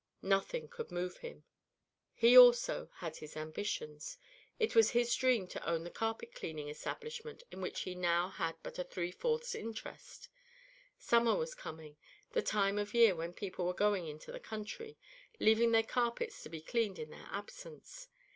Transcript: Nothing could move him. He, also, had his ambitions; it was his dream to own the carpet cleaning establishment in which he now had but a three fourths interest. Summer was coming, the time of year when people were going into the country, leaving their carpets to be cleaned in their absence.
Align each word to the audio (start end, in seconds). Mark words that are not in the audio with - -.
Nothing 0.23 0.67
could 0.67 0.89
move 0.91 1.17
him. 1.17 1.43
He, 2.15 2.35
also, 2.35 2.89
had 2.95 3.17
his 3.17 3.37
ambitions; 3.37 4.17
it 4.57 4.73
was 4.73 4.89
his 4.89 5.13
dream 5.15 5.45
to 5.49 5.63
own 5.63 5.83
the 5.83 5.91
carpet 5.91 6.33
cleaning 6.33 6.69
establishment 6.69 7.43
in 7.51 7.61
which 7.61 7.81
he 7.81 7.93
now 7.93 8.29
had 8.29 8.55
but 8.63 8.79
a 8.79 8.83
three 8.83 9.11
fourths 9.11 9.53
interest. 9.53 10.27
Summer 10.97 11.35
was 11.35 11.53
coming, 11.53 11.97
the 12.31 12.41
time 12.41 12.79
of 12.79 12.95
year 12.95 13.15
when 13.15 13.31
people 13.33 13.67
were 13.67 13.75
going 13.75 14.07
into 14.07 14.31
the 14.31 14.39
country, 14.39 14.97
leaving 15.39 15.71
their 15.71 15.83
carpets 15.83 16.41
to 16.41 16.49
be 16.49 16.61
cleaned 16.61 16.97
in 16.97 17.11
their 17.11 17.27
absence. 17.29 18.07